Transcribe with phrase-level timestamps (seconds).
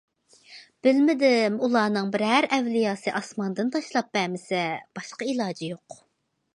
[0.87, 4.67] بىلمىدىم، ئۇلارنىڭ بىرەر ئەۋلىياسى ئاسماندىن تاشلاپ بەرمىسە،
[4.99, 6.05] باشقا ئىلاجى يوق.